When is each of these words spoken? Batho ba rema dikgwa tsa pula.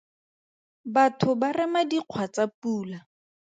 Batho 0.93 1.31
ba 1.39 1.49
rema 1.57 1.81
dikgwa 1.89 2.25
tsa 2.33 2.45
pula. 2.59 2.99